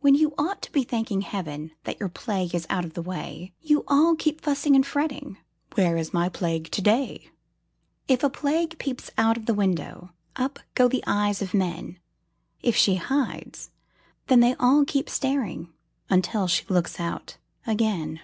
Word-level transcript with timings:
When 0.00 0.14
you 0.14 0.32
ought 0.38 0.62
to 0.62 0.72
be 0.72 0.84
thanking 0.84 1.20
Heaven 1.20 1.72
That 1.84 2.00
your 2.00 2.08
plague 2.08 2.54
is 2.54 2.66
out 2.70 2.86
of 2.86 2.94
the 2.94 3.02
way, 3.02 3.52
You 3.60 3.84
all 3.88 4.16
keep 4.16 4.40
fussing 4.40 4.74
and 4.74 4.86
fretting 4.86 5.36
"Where 5.74 5.98
is 5.98 6.14
my 6.14 6.30
Plague 6.30 6.70
to 6.70 6.80
day?" 6.80 7.28
If 8.08 8.24
a 8.24 8.30
Plague 8.30 8.78
peeps 8.78 9.10
out 9.18 9.36
of 9.36 9.44
the 9.44 9.52
window, 9.52 10.14
Up 10.34 10.60
go 10.74 10.88
the 10.88 11.04
eyes 11.06 11.42
of 11.42 11.52
men; 11.52 11.98
If 12.62 12.74
she 12.74 12.94
hides, 12.94 13.70
then 14.28 14.40
they 14.40 14.54
all 14.54 14.86
keep 14.86 15.10
staring 15.10 15.70
Until 16.08 16.46
she 16.46 16.64
looks 16.70 16.98
out 16.98 17.36
again. 17.66 18.22